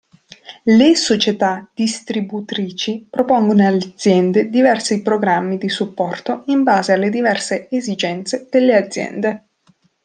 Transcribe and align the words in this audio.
Le 0.63 0.95
società 0.95 1.69
distributrici 1.75 3.05
propongono 3.07 3.67
alle 3.67 3.91
aziende 3.93 4.49
diversi 4.49 5.03
programmi 5.03 5.59
di 5.59 5.69
supporto 5.69 6.41
in 6.47 6.63
base 6.63 6.91
alle 6.93 7.11
diverse 7.11 7.69
esigenze 7.69 8.47
delle 8.49 8.75
aziende. 8.75 9.45